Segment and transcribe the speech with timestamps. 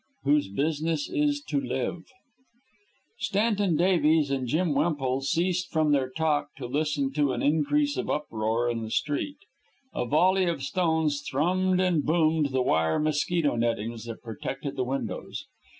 [0.23, 2.05] WHOSE BUSINESS IS TO LIVE
[3.19, 8.09] Stanton Davies and Jim Wemple ceased from their talk to listen to an increase of
[8.09, 9.37] uproar in the street.
[9.93, 15.45] A volley of stones thrummed and boomed the wire mosquito nettings that protected the windows.